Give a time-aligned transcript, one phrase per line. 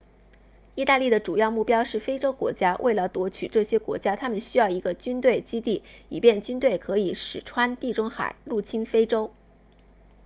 [0.73, 9.31] 意大利的主要目标是非洲国家为了夺取这些国家他们需要一个军队基地以便军队可以驶穿地中海入侵非洲